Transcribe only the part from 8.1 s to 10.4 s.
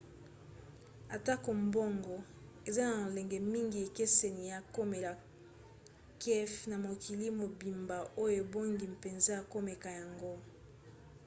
oyo ebongi mpenza komeka yango